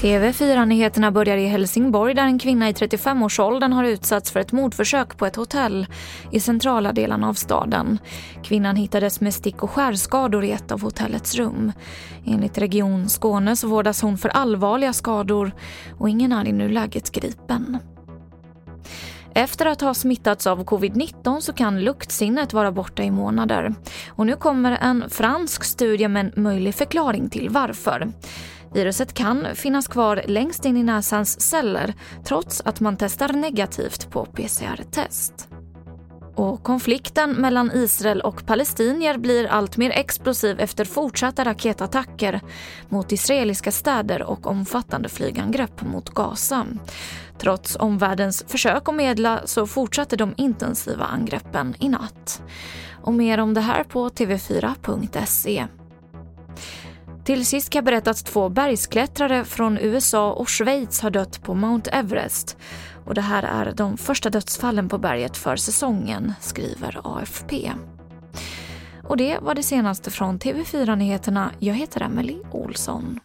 [0.00, 5.26] TV4-nyheterna börjar i Helsingborg där en kvinna i 35-årsåldern har utsatts för ett mordförsök på
[5.26, 5.86] ett hotell
[6.32, 7.98] i centrala delarna av staden.
[8.44, 11.72] Kvinnan hittades med stick och skärskador i ett av hotellets rum.
[12.26, 15.52] Enligt Region Skåne så vårdas hon för allvarliga skador
[15.98, 17.78] och ingen är i nuläget gripen.
[19.36, 23.74] Efter att ha smittats av covid-19 så kan luktsinnet vara borta i månader.
[24.08, 28.12] Och nu kommer en fransk studie med en möjlig förklaring till varför.
[28.74, 31.94] Viruset kan finnas kvar längst in i näsans celler
[32.24, 35.48] trots att man testar negativt på PCR-test.
[36.36, 42.40] Och konflikten mellan Israel och palestinier blir allt mer explosiv efter fortsatta raketattacker
[42.88, 46.66] mot israeliska städer och omfattande flygangrepp mot Gaza.
[47.38, 52.42] Trots omvärldens försök att medla så fortsatte de intensiva angreppen i natt.
[53.02, 55.66] Och mer om det här på tv4.se.
[57.26, 61.54] Till sist kan jag berätta att två bergsklättrare från USA och Schweiz har dött på
[61.54, 62.56] Mount Everest.
[63.06, 67.72] Och det här är de första dödsfallen på berget för säsongen, skriver AFP.
[69.04, 71.50] Och det var det senaste från TV4 Nyheterna.
[71.58, 73.20] Jag heter Emily Olsson.